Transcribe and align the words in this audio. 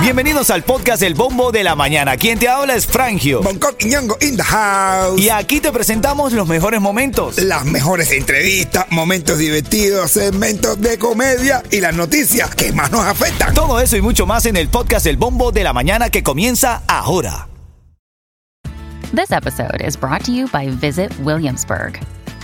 Bienvenidos 0.00 0.50
al 0.50 0.62
podcast 0.62 1.02
El 1.02 1.14
Bombo 1.14 1.50
de 1.50 1.64
la 1.64 1.74
Mañana. 1.74 2.16
Quien 2.16 2.38
te 2.38 2.48
habla 2.48 2.76
es 2.76 2.86
Frangio. 2.86 3.42
Bangkok 3.42 3.74
y 3.80 3.86
Ñongo 3.86 4.16
in 4.20 4.36
the 4.36 4.42
house. 4.42 5.20
Y 5.20 5.30
aquí 5.30 5.60
te 5.60 5.72
presentamos 5.72 6.32
los 6.32 6.46
mejores 6.46 6.80
momentos. 6.80 7.38
Las 7.38 7.64
mejores 7.64 8.12
entrevistas, 8.12 8.86
momentos 8.90 9.38
divertidos, 9.38 10.12
segmentos 10.12 10.80
de 10.80 10.96
comedia 10.98 11.62
y 11.70 11.80
las 11.80 11.94
noticias 11.94 12.54
que 12.54 12.72
más 12.72 12.92
nos 12.92 13.04
afectan. 13.04 13.52
Todo 13.52 13.80
eso 13.80 13.96
y 13.96 14.00
mucho 14.00 14.26
más 14.26 14.46
en 14.46 14.56
el 14.56 14.68
podcast 14.68 15.06
El 15.06 15.16
Bombo 15.16 15.50
de 15.50 15.64
la 15.64 15.72
Mañana 15.72 16.08
que 16.08 16.22
comienza 16.22 16.82
ahora. 16.86 17.48
This 19.12 19.32
episode 19.32 19.82
is 19.84 19.98
brought 19.98 20.22
to 20.24 20.32
you 20.32 20.46
by 20.52 20.68
Visit 20.68 21.12
Williamsburg. 21.20 21.98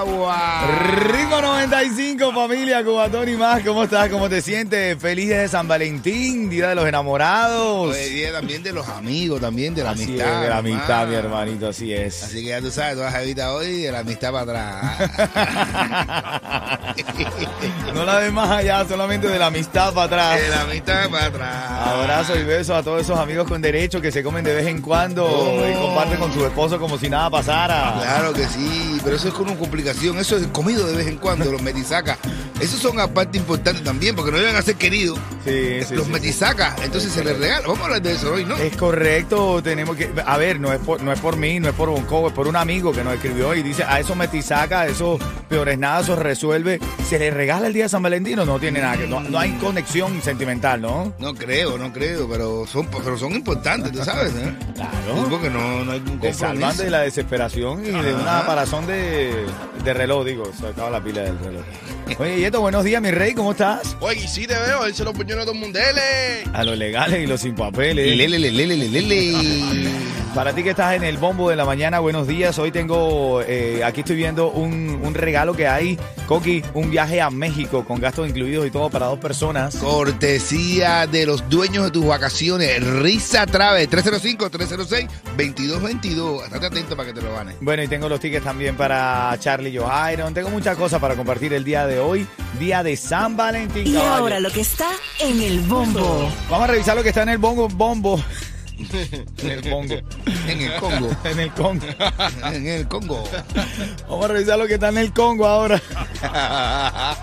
Agua. 0.00 0.60
Ritmo 1.08 1.40
95, 1.40 2.30
familia, 2.32 2.84
Cubatón 2.84 3.28
y 3.30 3.36
más. 3.36 3.62
¿Cómo 3.62 3.84
estás? 3.84 4.08
¿Cómo 4.10 4.28
te 4.28 4.42
sientes? 4.42 4.98
Feliz 4.98 5.28
día 5.28 5.38
de 5.40 5.48
San 5.48 5.66
Valentín, 5.66 6.50
Día 6.50 6.68
de 6.68 6.74
los 6.74 6.86
Enamorados. 6.86 7.96
Día 7.96 8.30
también 8.32 8.62
de 8.62 8.72
los 8.74 8.86
amigos, 8.88 9.40
también 9.40 9.74
de 9.74 9.82
la 9.84 9.90
Así 9.92 10.04
amistad. 10.04 10.34
es, 10.34 10.40
de 10.42 10.48
la 10.48 10.56
mamá. 10.56 10.68
amistad, 10.74 11.06
mi 11.08 11.14
hermanito, 11.14 11.68
así 11.68 11.94
es. 11.94 12.22
Así 12.24 12.42
que 12.42 12.48
ya 12.50 12.60
tú 12.60 12.70
sabes, 12.70 12.94
todas 12.96 13.14
evitas 13.14 13.48
hoy 13.48 13.82
de 13.82 13.92
la 13.92 14.00
amistad 14.00 14.32
para 14.32 14.42
atrás. 14.42 15.10
no 17.94 18.04
la 18.04 18.18
ves 18.18 18.32
más 18.32 18.50
allá, 18.50 18.84
solamente 18.86 19.28
de 19.28 19.38
la 19.38 19.46
amistad 19.46 19.94
para 19.94 20.06
atrás. 20.34 20.40
de 20.42 20.48
la 20.50 20.60
amistad 20.62 21.08
para 21.10 21.24
atrás. 21.26 21.88
Abrazos 21.88 22.36
y 22.38 22.42
besos 22.44 22.76
a 22.76 22.82
todos 22.82 23.00
esos 23.00 23.18
amigos 23.18 23.48
con 23.48 23.62
derecho 23.62 24.00
que 24.02 24.12
se 24.12 24.22
comen 24.22 24.44
de 24.44 24.54
vez 24.54 24.66
en 24.66 24.82
cuando 24.82 25.26
Oh. 25.26 25.66
y 25.68 25.72
comparten 25.74 26.18
con 26.18 26.32
su 26.34 26.44
esposo 26.44 26.78
como 26.78 26.98
si 26.98 27.08
nada 27.08 27.30
pasara. 27.30 27.94
Claro 28.02 28.32
que 28.34 28.46
sí, 28.46 29.00
pero 29.02 29.16
eso 29.16 29.28
es 29.28 29.34
con 29.34 29.48
una 29.48 29.56
Eso 29.90 30.36
es 30.36 30.46
comido 30.48 30.86
de 30.86 30.96
vez 30.96 31.06
en 31.06 31.16
cuando, 31.16 31.50
los 31.50 31.62
metisacas. 31.62 32.18
Esos 32.60 32.80
son 32.80 32.98
aparte 32.98 33.36
importantes 33.38 33.84
también, 33.84 34.16
porque 34.16 34.32
no 34.32 34.38
deben 34.38 34.56
a 34.56 34.62
ser 34.62 34.76
queridos. 34.76 35.18
Sí, 35.44 35.84
sí, 35.86 35.94
los 35.94 36.06
sí, 36.06 36.12
metisacas, 36.12 36.74
entonces 36.82 37.12
se 37.12 37.22
les 37.22 37.38
regala. 37.38 37.60
Vamos 37.66 37.80
a 37.80 37.84
hablar 37.84 38.02
de 38.02 38.12
eso 38.12 38.32
hoy, 38.32 38.44
¿no? 38.44 38.56
Es 38.56 38.76
correcto, 38.76 39.62
tenemos 39.62 39.96
que. 39.96 40.10
A 40.24 40.36
ver, 40.38 40.58
no 40.58 40.72
es 40.72 40.78
por, 40.80 41.02
no 41.02 41.12
es 41.12 41.20
por 41.20 41.36
mí, 41.36 41.60
no 41.60 41.68
es 41.68 41.74
por 41.74 41.90
Bonco, 41.90 42.26
es 42.28 42.32
por 42.32 42.48
un 42.48 42.56
amigo 42.56 42.92
que 42.92 43.04
nos 43.04 43.14
escribió 43.14 43.54
y 43.54 43.62
dice: 43.62 43.84
a 43.84 44.00
esos 44.00 44.16
metisaca, 44.16 44.80
a 44.80 44.86
esos 44.86 45.20
peores 45.48 45.78
nada, 45.78 46.00
eso 46.00 46.16
resuelve. 46.16 46.80
¿Se 47.08 47.18
les 47.18 47.32
regala 47.32 47.66
el 47.68 47.72
día 47.72 47.84
de 47.84 47.88
San 47.90 48.02
Valentín 48.02 48.38
o 48.38 48.44
no 48.46 48.58
tiene 48.58 48.80
nada 48.80 48.96
que.? 48.96 49.06
No, 49.06 49.20
no 49.20 49.38
hay 49.38 49.52
conexión 49.58 50.20
sentimental, 50.22 50.80
¿no? 50.80 51.12
No 51.18 51.34
creo, 51.34 51.78
no 51.78 51.92
creo, 51.92 52.28
pero 52.28 52.66
son, 52.66 52.86
pero 52.86 53.16
son 53.18 53.32
importantes, 53.32 53.92
tú 53.92 54.02
sabes, 54.02 54.32
¿eh? 54.34 54.54
Claro. 54.74 54.92
Sí, 55.14 55.26
porque 55.30 55.50
no, 55.50 55.84
no 55.84 55.92
hay 55.92 56.00
un 56.00 56.20
Te 56.20 56.32
salvan 56.34 56.54
compromiso. 56.56 56.82
de 56.82 56.90
la 56.90 57.00
desesperación 57.00 57.84
y 57.84 57.90
de 57.90 58.14
una 58.14 58.44
parazón 58.46 58.86
de, 58.86 59.46
de 59.84 59.94
reloj, 59.94 60.24
digo, 60.24 60.52
se 60.58 60.66
acaba 60.66 60.90
la 60.90 61.02
pila 61.02 61.22
del 61.22 61.38
reloj. 61.38 61.64
Oye, 62.18 62.38
Yeto, 62.38 62.60
buenos 62.60 62.84
días, 62.84 63.02
mi 63.02 63.10
rey, 63.10 63.34
¿cómo 63.34 63.52
estás? 63.52 63.96
Oye, 64.00 64.26
sí 64.26 64.46
te 64.46 64.54
veo, 64.54 64.84
él 64.86 64.94
se 64.94 65.04
los 65.04 65.14
puñones 65.14 65.42
a 65.42 65.46
todo 65.46 65.54
el 65.54 65.60
mundo. 65.60 65.78
A 66.52 66.64
los 66.64 66.76
legales 66.78 67.22
y 67.22 67.26
los 67.26 67.40
sin 67.40 67.54
papeles. 67.54 68.16
Lele, 68.16 68.38
lele, 68.38 68.66
lele, 68.66 68.88
lele. 68.88 69.90
Para 70.36 70.52
ti 70.52 70.62
que 70.62 70.70
estás 70.70 70.92
en 70.92 71.02
el 71.02 71.16
bombo 71.16 71.48
de 71.48 71.56
la 71.56 71.64
mañana, 71.64 71.98
buenos 71.98 72.26
días. 72.26 72.58
Hoy 72.58 72.70
tengo, 72.70 73.40
eh, 73.40 73.82
aquí 73.82 74.00
estoy 74.00 74.16
viendo 74.16 74.50
un, 74.50 75.00
un 75.02 75.14
regalo 75.14 75.54
que 75.54 75.66
hay, 75.66 75.98
Coqui, 76.26 76.62
un 76.74 76.90
viaje 76.90 77.22
a 77.22 77.30
México 77.30 77.86
con 77.86 78.00
gastos 78.00 78.28
incluidos 78.28 78.66
y 78.66 78.70
todo 78.70 78.90
para 78.90 79.06
dos 79.06 79.18
personas. 79.18 79.76
Cortesía 79.76 81.06
de 81.06 81.24
los 81.24 81.48
dueños 81.48 81.84
de 81.84 81.90
tus 81.90 82.04
vacaciones. 82.04 82.86
Risa 82.86 83.46
Travel, 83.46 83.88
305-306-2222. 83.88 86.44
Estate 86.44 86.66
atento 86.66 86.98
para 86.98 87.08
que 87.08 87.14
te 87.18 87.22
lo 87.22 87.32
ganes. 87.32 87.56
Bueno, 87.62 87.82
y 87.82 87.88
tengo 87.88 88.06
los 88.06 88.20
tickets 88.20 88.44
también 88.44 88.76
para 88.76 89.34
Charlie 89.40 89.74
Johairon. 89.74 90.34
Tengo 90.34 90.50
muchas 90.50 90.76
cosas 90.76 91.00
para 91.00 91.16
compartir 91.16 91.54
el 91.54 91.64
día 91.64 91.86
de 91.86 91.98
hoy, 91.98 92.26
día 92.60 92.82
de 92.82 92.94
San 92.98 93.38
Valentín. 93.38 93.86
Y 93.86 93.94
caballo. 93.94 94.12
ahora 94.12 94.38
lo 94.38 94.50
que 94.50 94.60
está 94.60 94.90
en 95.18 95.40
el 95.40 95.60
bombo. 95.60 96.30
Vamos 96.50 96.68
a 96.68 96.72
revisar 96.72 96.94
lo 96.94 97.02
que 97.02 97.08
está 97.08 97.22
en 97.22 97.30
el 97.30 97.38
bongo, 97.38 97.68
bombo. 97.68 98.22
En 98.78 99.50
el 99.50 99.70
bongo. 99.70 99.94
En 100.46 100.60
el 100.60 100.74
Congo. 100.76 101.10
En 101.24 101.40
el 101.40 101.52
Congo. 101.52 101.86
en 102.52 102.66
el 102.66 102.88
Congo. 102.88 103.24
Vamos 104.08 104.24
a 104.24 104.28
revisar 104.28 104.58
lo 104.58 104.66
que 104.66 104.74
está 104.74 104.88
en 104.88 104.98
el 104.98 105.12
Congo 105.12 105.46
ahora. 105.46 105.80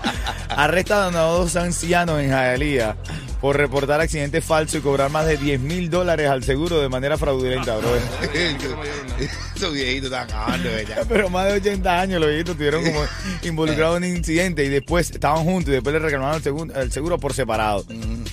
Arrestan 0.48 1.14
a 1.16 1.20
dos 1.20 1.56
ancianos 1.56 2.20
en 2.20 2.30
Hialeah 2.30 2.96
por 3.40 3.56
reportar 3.58 4.00
accidente 4.00 4.40
falso 4.40 4.78
y 4.78 4.80
cobrar 4.80 5.10
más 5.10 5.26
de 5.26 5.36
10 5.36 5.60
mil 5.60 5.90
dólares 5.90 6.30
al 6.30 6.42
seguro 6.42 6.80
de 6.80 6.88
manera 6.88 7.18
fraudulenta, 7.18 7.76
bro. 7.76 7.90
Esos 9.54 9.74
viejitos 9.74 10.06
están 10.06 10.24
acabando, 10.24 10.70
¿verdad? 10.70 11.04
Pero 11.06 11.28
más 11.28 11.48
de 11.48 11.52
80 11.54 12.00
años 12.00 12.20
los 12.20 12.30
viejitos 12.30 12.52
estuvieron 12.52 12.84
como 12.84 13.04
involucrados 13.42 13.98
en 13.98 14.04
un 14.04 14.16
incidente 14.16 14.64
y 14.64 14.70
después 14.70 15.10
estaban 15.10 15.44
juntos 15.44 15.68
y 15.68 15.72
después 15.72 15.92
le 15.92 15.98
reclamaron 15.98 16.36
el 16.36 16.42
seguro, 16.42 16.74
el 16.74 16.90
seguro 16.90 17.18
por 17.18 17.34
separado. 17.34 17.84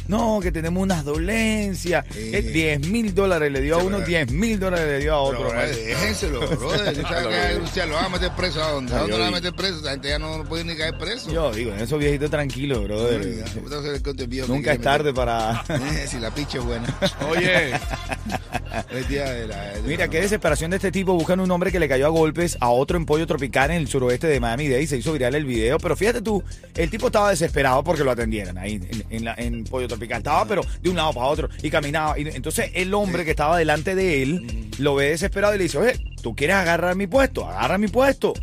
No, 0.07 0.39
que 0.41 0.51
tenemos 0.51 0.81
unas 0.83 1.03
dolencias. 1.05 2.05
Es 2.15 2.51
10 2.51 2.87
mil 2.87 3.13
dólares 3.15 3.51
le 3.51 3.61
dio 3.61 3.75
a 3.75 3.77
uno, 3.83 3.97
pero- 3.97 4.07
10 4.07 4.31
mil 4.31 4.59
dólares 4.59 4.87
le 4.87 4.99
dio 4.99 5.13
a 5.13 5.19
otro. 5.21 5.49
Brother, 5.49 5.75
déjenselo, 5.75 6.39
brother. 6.47 6.95
Sabes 7.01 7.69
que 7.73 7.85
lo 7.85 7.93
van 7.95 8.05
a 8.05 8.09
meter 8.09 8.31
preso. 8.35 8.63
¿A 8.63 8.71
dónde? 8.71 8.93
¿A 8.93 8.99
dónde 8.99 9.13
lo 9.13 9.19
van 9.19 9.27
a 9.27 9.37
meter 9.37 9.53
preso? 9.53 9.81
La 9.83 9.91
gente 9.91 10.09
ya 10.09 10.19
no 10.19 10.43
puede 10.43 10.63
ni 10.65 10.75
caer 10.75 10.97
preso. 10.97 11.31
Yo 11.31 11.51
digo, 11.53 11.73
esos 11.73 11.97
viejitos 11.99 12.29
tranquilos, 12.29 12.83
brother. 12.83 13.45
Nunca 14.47 14.73
es 14.73 14.81
tarde 14.81 15.13
para... 15.13 15.63
Eh, 15.69 16.05
Si 16.07 16.19
la 16.19 16.31
picha 16.33 16.57
es 16.59 16.63
buena. 16.65 16.85
Oye, 17.29 17.71
Es 18.91 19.07
día 19.09 19.29
de 19.29 19.47
la- 19.47 19.73
de 19.73 19.81
Mira, 19.83 20.05
la- 20.05 20.09
qué 20.09 20.21
desesperación 20.21 20.71
de 20.71 20.77
este 20.77 20.91
tipo. 20.91 21.13
Buscan 21.13 21.39
un 21.39 21.49
hombre 21.51 21.71
que 21.71 21.79
le 21.79 21.87
cayó 21.89 22.05
a 22.05 22.09
golpes 22.09 22.57
a 22.59 22.69
otro 22.69 22.97
en 22.97 23.05
pollo 23.05 23.27
tropical 23.27 23.71
en 23.71 23.77
el 23.77 23.87
suroeste 23.87 24.27
de 24.27 24.39
Miami-Dade. 24.39 24.87
Se 24.87 24.97
hizo 24.97 25.13
viral 25.13 25.35
el 25.35 25.45
video. 25.45 25.77
Pero 25.77 25.95
fíjate 25.95 26.21
tú, 26.21 26.43
el 26.75 26.89
tipo 26.89 27.07
estaba 27.07 27.29
desesperado 27.29 27.83
porque 27.83 28.03
lo 28.03 28.11
atendieran 28.11 28.57
ahí 28.57 28.75
en, 28.75 29.03
en 29.09 29.25
la- 29.25 29.35
en 29.37 29.63
pollo 29.65 29.87
tropical. 29.87 30.19
Estaba, 30.19 30.45
pero 30.45 30.61
de 30.81 30.89
un 30.89 30.95
lado 30.95 31.13
para 31.13 31.27
otro 31.27 31.49
y 31.61 31.69
caminaba. 31.69 32.17
Y 32.17 32.27
entonces 32.27 32.71
el 32.73 32.93
hombre 32.93 33.25
que 33.25 33.31
estaba 33.31 33.57
delante 33.57 33.95
de 33.95 34.23
él 34.23 34.69
lo 34.77 34.95
ve 34.95 35.09
desesperado 35.09 35.53
y 35.55 35.57
le 35.57 35.63
dice: 35.65 35.77
Oye, 35.77 35.99
¿tú 36.21 36.35
quieres 36.35 36.55
agarrar 36.55 36.95
mi 36.95 37.07
puesto? 37.07 37.47
Agarra 37.47 37.77
mi 37.77 37.87
puesto. 37.87 38.33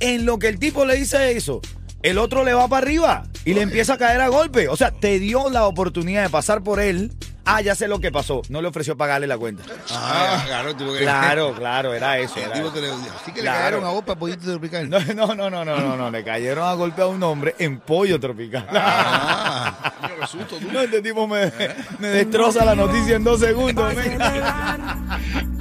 En 0.00 0.26
lo 0.26 0.38
que 0.38 0.48
el 0.48 0.58
tipo 0.58 0.84
le 0.84 0.96
dice 0.96 1.32
eso. 1.36 1.60
El 2.02 2.18
otro 2.18 2.42
le 2.44 2.52
va 2.52 2.66
para 2.66 2.84
arriba 2.84 3.22
y 3.44 3.54
le 3.54 3.60
empieza 3.60 3.94
a 3.94 3.98
caer 3.98 4.20
a 4.20 4.26
golpe. 4.28 4.66
O 4.68 4.76
sea, 4.76 4.90
te 4.90 5.20
dio 5.20 5.48
la 5.50 5.66
oportunidad 5.66 6.24
de 6.24 6.30
pasar 6.30 6.60
por 6.62 6.80
él. 6.80 7.12
Ah, 7.44 7.60
ya 7.60 7.74
sé 7.74 7.88
lo 7.88 7.98
que 8.00 8.12
pasó. 8.12 8.42
No 8.48 8.62
le 8.62 8.68
ofreció 8.68 8.96
pagarle 8.96 9.26
la 9.26 9.36
cuenta. 9.36 9.64
Ah, 9.90 10.42
claro, 10.46 10.76
tuvo 10.76 10.92
que- 10.92 11.00
Claro, 11.00 11.52
claro, 11.54 11.92
era 11.92 12.18
eso. 12.18 12.36
Era 12.38 12.54
así 12.54 13.32
que 13.32 13.42
le 13.42 13.48
cayeron 13.48 13.84
a 13.84 13.88
vos 13.88 14.04
para 14.04 14.18
pollito 14.18 14.44
tropical. 14.44 14.88
No, 14.88 15.00
no, 15.00 15.34
no, 15.34 15.50
no, 15.50 15.64
no, 15.64 15.76
no, 15.78 15.96
no, 15.96 16.10
le 16.10 16.22
cayeron 16.22 16.68
a 16.68 16.74
golpe 16.74 17.02
a 17.02 17.06
un 17.06 17.22
hombre 17.22 17.54
en 17.58 17.80
pollo 17.80 18.20
tropical. 18.20 18.66
Ah, 18.72 19.92
susto, 20.30 20.56
tú. 20.58 20.70
No, 20.72 20.80
este 20.80 21.02
tipo 21.02 21.26
me, 21.26 21.50
me 21.98 22.08
destroza 22.08 22.64
la 22.64 22.74
noticia 22.74 23.16
en 23.16 23.24
dos 23.24 23.40
segundos. 23.40 23.92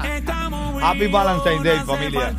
Estamos 0.04 0.84
Happy 0.84 1.08
Valentine's 1.08 1.64
Day, 1.64 1.80
familia. 1.86 2.34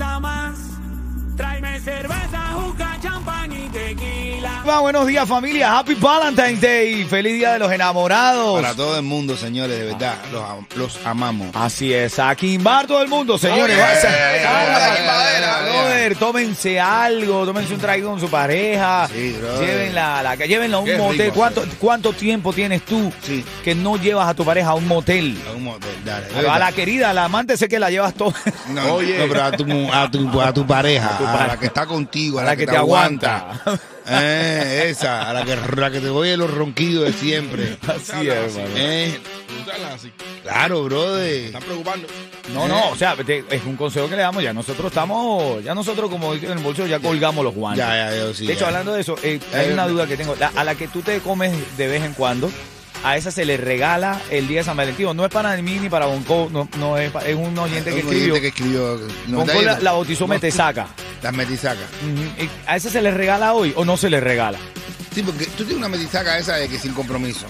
Va, 4.68 4.78
buenos 4.78 5.08
días 5.08 5.28
familia, 5.28 5.76
Happy 5.76 5.94
Valentine's 5.94 6.60
Day, 6.60 7.04
feliz 7.04 7.32
día 7.34 7.54
de 7.54 7.58
los 7.58 7.72
enamorados. 7.72 8.60
para 8.62 8.74
todo 8.74 8.96
el 8.96 9.02
mundo, 9.02 9.36
señores, 9.36 9.76
de 9.76 9.86
verdad. 9.86 10.14
Los, 10.32 10.42
am- 10.48 10.66
los 10.76 10.98
amamos. 11.04 11.48
Así 11.54 11.92
es, 11.92 12.16
a 12.20 12.32
quimbar 12.36 12.86
todo 12.86 13.02
el 13.02 13.08
mundo, 13.08 13.36
señores. 13.38 13.76
A- 13.76 15.64
brother, 15.66 16.14
tómense 16.16 16.78
algo, 16.78 17.44
tómense 17.44 17.74
un 17.74 17.80
trago 17.80 18.10
con 18.10 18.20
su 18.20 18.28
pareja. 18.30 19.08
Sí, 19.12 19.36
llévenla, 19.60 20.20
a 20.20 20.22
la, 20.22 20.36
llévenla 20.36 20.76
a 20.76 20.80
un 20.80 20.86
Qué 20.86 20.96
motel. 20.96 21.18
rico. 21.18 21.34
¿Cuánto, 21.34 21.64
¿Cuánto 21.80 22.12
tiempo 22.12 22.52
tienes 22.52 22.82
tú 22.84 23.12
Sí. 23.22 23.44
que 23.64 23.74
no 23.74 23.96
llevas 23.96 24.28
a 24.28 24.34
tu 24.34 24.44
pareja 24.44 24.70
a 24.70 24.74
un 24.74 24.86
motel? 24.86 25.36
A 25.48 25.56
un 25.56 25.64
motel, 25.64 25.90
dale. 26.04 26.48
A 26.48 26.58
la 26.60 26.70
querida, 26.70 27.10
a 27.10 27.12
la 27.12 27.24
amante 27.24 27.56
sé 27.56 27.68
que 27.68 27.80
la 27.80 27.90
llevas 27.90 28.14
todo. 28.14 28.32
No, 28.68 28.94
Oye. 28.94 29.18
no, 29.18 29.26
pero 29.26 29.42
a 29.42 29.50
tu, 29.50 29.64
a 29.92 30.08
tu, 30.10 30.40
a 30.40 30.52
tu 30.52 30.64
pareja, 30.66 31.16
a, 31.16 31.18
pareja. 31.18 31.46
la 31.48 31.56
que 31.58 31.66
está 31.66 31.84
contigo, 31.84 32.38
a, 32.38 32.42
A 32.42 32.44
la 32.44 32.56
que 32.56 32.64
te 32.66 32.76
aguanta. 32.76 33.56
Eh, 34.08 34.86
esa, 34.90 35.28
a 35.30 35.32
la 35.32 35.44
que, 35.44 35.56
la 35.76 35.90
que 35.90 36.00
te 36.00 36.08
oye 36.08 36.36
los 36.36 36.52
ronquidos 36.52 37.04
de 37.06 37.12
siempre. 37.12 37.76
Así 37.86 38.28
es, 38.28 38.56
hermano. 38.56 38.74
Eh, 38.76 39.18
claro, 40.42 40.84
brother. 40.84 41.44
Están 41.46 41.62
preocupando. 41.62 42.08
No, 42.52 42.66
no, 42.68 42.90
o 42.90 42.96
sea, 42.96 43.14
te- 43.16 43.44
es 43.50 43.64
un 43.64 43.76
consejo 43.76 44.08
que 44.08 44.16
le 44.16 44.22
damos. 44.22 44.42
Ya 44.42 44.52
nosotros 44.52 44.86
estamos, 44.88 45.62
ya 45.64 45.74
nosotros, 45.74 46.10
como 46.10 46.34
dicen 46.34 46.50
en 46.52 46.58
el 46.58 46.64
bolso, 46.64 46.86
ya 46.86 46.98
colgamos 46.98 47.44
los 47.44 47.54
guantes. 47.54 47.84
Ya, 47.84 48.10
ya, 48.10 48.16
yo 48.16 48.34
sí. 48.34 48.46
de 48.46 48.52
hecho, 48.52 48.62
ya. 48.62 48.66
hablando 48.68 48.92
de 48.94 49.00
eso, 49.00 49.16
eh, 49.22 49.38
hay 49.54 49.68
Eh, 49.70 49.72
una 49.72 49.86
duda 49.86 50.06
que 50.06 50.16
tengo. 50.16 50.34
La- 50.38 50.52
a 50.54 50.64
la 50.64 50.74
que 50.74 50.88
tú 50.88 51.02
te 51.02 51.20
comes 51.20 51.52
de 51.76 51.86
vez 51.88 52.02
en 52.02 52.14
cuando, 52.14 52.50
a 53.04 53.16
esa 53.16 53.30
se 53.30 53.44
le 53.44 53.56
regala 53.56 54.20
el 54.30 54.46
día 54.48 54.58
de 54.60 54.64
San 54.64 54.76
Valentín. 54.76 55.08
No 55.14 55.24
es 55.24 55.30
para 55.30 55.56
mí 55.56 55.78
ni 55.80 55.88
para 55.88 56.06
Bonco, 56.06 56.48
no, 56.52 56.68
no 56.78 56.98
es, 56.98 57.10
pa- 57.10 57.24
es 57.26 57.34
un 57.36 57.56
oyente 57.58 57.90
que 57.90 57.96
Un 57.96 58.00
escribió. 58.02 58.34
oyente 58.34 58.40
que 58.40 58.48
escribió. 58.48 59.00
no, 59.28 59.38
Bonco 59.38 59.62
la, 59.62 59.78
la 59.80 59.92
bautizó 59.92 60.24
no, 60.24 60.28
Metesaca. 60.34 60.88
Las. 61.22 61.86
Y 62.38 62.50
¿A 62.66 62.76
esa 62.76 62.90
se 62.90 63.00
le 63.00 63.10
regala 63.10 63.54
hoy 63.54 63.72
o 63.76 63.84
no 63.84 63.96
se 63.96 64.10
le 64.10 64.20
regala? 64.20 64.58
Sí, 65.14 65.22
porque 65.22 65.44
tú 65.46 65.64
tienes 65.64 65.76
una 65.76 65.88
metisaca 65.88 66.38
esa 66.38 66.56
de 66.56 66.68
que 66.68 66.78
sin 66.78 66.92
compromiso. 66.92 67.46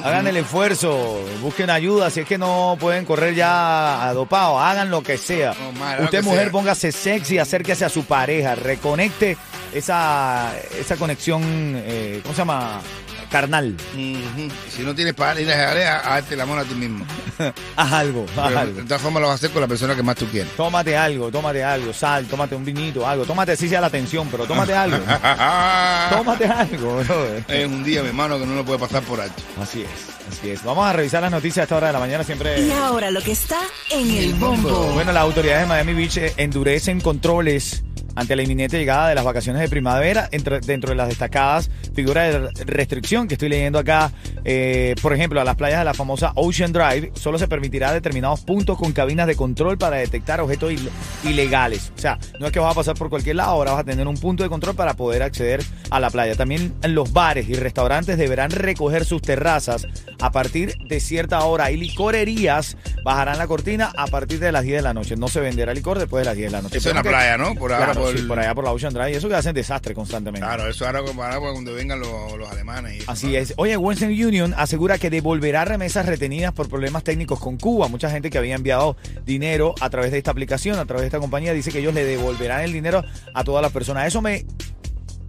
Hagan 0.04 0.28
el 0.28 0.36
esfuerzo, 0.38 1.22
busquen 1.42 1.70
ayuda. 1.70 2.10
Si 2.10 2.22
es 2.22 2.28
que 2.28 2.38
no 2.38 2.76
pueden 2.80 3.06
correr 3.06 3.36
ya 3.36 4.04
adopado, 4.10 4.60
hagan 4.60 4.90
lo 4.90 5.04
que 5.04 5.18
sea. 5.18 5.54
No, 5.54 6.04
Usted, 6.06 6.20
que 6.20 6.26
mujer, 6.26 6.44
sea. 6.44 6.52
póngase 6.52 6.92
sexy, 6.92 7.38
acérquese 7.38 7.86
a 7.86 7.90
su 7.90 8.04
pareja, 8.04 8.56
reconecte 8.56 9.38
esa, 9.74 10.52
esa 10.78 10.96
conexión, 10.98 11.42
eh, 11.46 12.20
¿cómo 12.24 12.34
se 12.34 12.40
llama? 12.42 12.82
Carnal. 13.32 13.76
Si 13.96 14.84
no 14.84 14.94
tienes 14.94 15.14
para 15.14 15.40
ir 15.40 15.50
a 15.52 15.74
la 15.74 15.98
hazte 16.00 16.34
el 16.34 16.42
amor 16.42 16.60
a 16.60 16.64
ti 16.64 16.76
mismo. 16.76 17.06
Haz 17.76 17.92
algo, 17.94 18.26
haz 18.38 18.48
Pero, 18.50 18.60
algo. 18.60 18.74
de 18.76 18.84
todas 18.84 19.02
formas 19.02 19.22
lo 19.22 19.28
vas 19.30 19.34
a 19.34 19.36
hacer 19.36 19.52
con 19.52 19.62
la 19.62 19.68
persona 19.68 19.96
que 19.96 20.04
más 20.04 20.16
tú 20.16 20.26
quieres. 20.28 20.52
Tómate 20.56 20.96
algo, 20.96 21.32
tómate 21.32 21.64
algo, 21.64 21.92
sal, 21.94 22.26
tómate 22.28 22.56
un 22.56 22.64
vinito, 22.66 23.08
algo. 23.08 23.26
Tómate 23.26 23.54
así 23.54 23.68
sea 23.70 23.82
la 23.82 23.88
atención, 23.88 24.28
pero 24.30 24.46
tómate 24.46 24.76
algo. 24.76 24.98
tómate 26.12 26.46
algo, 26.46 26.98
brother. 27.04 27.44
es 27.48 27.66
un 27.66 27.84
día, 27.84 28.02
mi 28.04 28.10
hermano, 28.10 28.38
que 28.38 28.46
no 28.46 28.56
lo 28.56 28.66
puede 28.66 28.80
pasar 28.80 29.02
por 29.04 29.20
alto. 29.22 29.42
Así 29.60 29.82
es, 29.82 29.90
así 30.38 30.50
es. 30.52 30.64
Vamos 30.64 30.86
a 30.86 30.94
revisar 30.94 31.22
las 31.22 31.32
noticias 31.32 31.60
a 31.60 31.64
esta 31.64 31.78
hora 31.78 31.88
de 31.88 31.94
la 31.94 32.00
mañana 32.00 32.24
siempre. 32.24 32.60
Y 32.62 32.70
ahora 32.72 33.10
lo 33.10 33.22
que 33.22 33.32
está 33.32 33.60
en 33.90 34.12
el 34.12 34.34
bombo. 34.36 34.92
Bueno, 34.94 35.12
las 35.14 35.24
autoridades 35.24 35.62
de 35.62 35.68
Miami 35.68 35.94
Beach 35.94 36.18
eh, 36.18 36.34
endurecen 36.38 37.00
controles 37.02 37.84
ante 38.22 38.36
la 38.36 38.44
inminente 38.44 38.78
llegada 38.78 39.10
de 39.10 39.16
las 39.16 39.24
vacaciones 39.26 39.62
de 39.62 39.68
primavera. 39.70 40.30
Entre- 40.32 40.60
dentro 40.62 40.90
de 40.92 40.96
las 40.96 41.10
destacadas 41.10 41.70
figuras 41.94 42.32
de 42.54 42.64
restricción 42.66 43.28
que 43.28 43.34
estoy 43.36 43.50
leyendo 43.50 43.80
acá, 43.80 44.12
eh, 44.46 44.96
por 45.02 45.14
ejemplo, 45.14 45.42
a 45.42 45.44
las 45.44 45.56
playas 45.56 45.80
de 45.80 45.86
la 45.86 45.94
famosa 45.94 46.32
Ocean 46.36 46.72
Drive, 46.72 47.12
solo 47.16 47.38
se 47.38 47.48
permitirá 47.48 47.92
determinados 47.94 48.42
puntos 48.42 48.78
con 48.78 48.94
cabinas 48.94 49.28
de 49.28 49.36
control 49.36 49.78
para 49.78 49.98
detectar 49.98 50.40
objetos 50.42 50.72
il- 50.72 50.90
ilegales. 51.30 51.92
O 51.98 52.00
sea, 52.00 52.18
no 52.40 52.46
es 52.48 52.52
que 52.52 52.60
vas 52.60 52.72
a 52.72 52.76
pasar 52.76 52.96
por 52.96 53.10
cualquier 53.10 53.36
lado, 53.38 53.52
ahora 53.52 53.72
vas 53.72 53.82
a 53.82 53.84
tener 53.84 54.08
un 54.08 54.18
punto 54.18 54.44
de 54.44 54.50
control 54.50 54.76
para 54.76 54.94
poder 54.96 55.24
acceder 55.24 55.64
a 55.90 56.00
la 56.00 56.10
playa. 56.10 56.36
También 56.36 56.74
los 56.84 57.12
bares 57.14 57.50
y 57.50 57.54
restaurantes 57.56 58.18
deberán 58.18 58.52
recoger 58.52 59.06
sus 59.06 59.22
terrazas 59.22 59.88
a 60.20 60.32
partir 60.32 60.76
de 60.88 61.00
cierta 61.00 61.40
hora 61.46 61.72
y 61.72 61.78
licorerías 61.78 62.78
bajarán 63.04 63.38
la 63.38 63.48
cortina 63.48 63.92
a 63.98 64.08
partir 64.08 64.40
de 64.40 64.52
las 64.52 64.64
10 64.64 64.78
de 64.78 64.82
la 64.84 64.94
noche. 64.94 65.16
No 65.16 65.28
se 65.28 65.40
venderá 65.40 65.74
licor 65.74 65.98
después 65.98 66.22
de 66.22 66.26
las 66.26 66.36
10 66.38 66.52
de 66.52 66.58
la 66.58 66.62
noche. 66.62 66.78
Eso 66.78 66.90
en 66.90 66.96
la 66.98 67.02
que- 67.04 67.10
playa, 67.10 67.38
¿no? 67.38 67.56
Por, 67.56 67.72
ahora, 67.74 67.86
Claro, 67.88 68.02
por, 68.02 68.11
sí, 68.18 68.24
por 68.24 68.40
allá 68.40 68.54
por 68.56 68.64
la 68.64 68.72
Ocean 68.72 68.94
Drive. 68.94 69.16
Eso 69.16 69.30
que 69.30 69.36
hacen 69.36 69.54
desastre 69.54 69.94
constantemente. 69.94 70.46
Claro, 70.46 70.68
eso 70.68 70.86
ahora 70.86 71.02
para 71.16 71.40
cuando 71.40 71.74
vengan 71.74 72.00
los, 72.00 72.38
los 72.38 72.50
alemanes. 72.50 72.96
Y 72.96 72.98
eso, 73.00 73.12
Así 73.12 73.28
¿no? 73.28 73.38
es. 73.38 73.54
Oye, 73.58 73.78
Western 73.78 74.12
Union 74.12 74.54
asegura 74.58 74.98
que 74.98 75.10
devolverá 75.10 75.66
remesas 75.66 76.06
retenidas 76.06 76.54
por 76.54 76.70
problemas 76.70 77.04
técnicos 77.04 77.40
con 77.40 77.58
Cuba. 77.58 77.88
Mucha 77.88 78.10
gente 78.10 78.30
que 78.30 78.38
había 78.38 78.56
enviado 78.56 78.98
dinero 79.26 79.76
a 79.80 79.90
través 79.90 80.12
de 80.12 80.18
esta 80.18 80.32
aplicación, 80.32 80.80
a 80.80 80.86
través 80.86 81.02
de 81.02 81.08
esta 81.08 81.20
compañía, 81.20 81.54
dice 81.54 81.72
que 81.72 81.80
ellos 81.80 81.94
le 81.94 82.06
devolverán 82.06 82.62
el 82.62 82.74
dinero 82.74 83.04
a 83.34 83.44
todas 83.44 83.62
las 83.62 83.72
personas. 83.72 84.08
Eso 84.08 84.22
me 84.22 84.46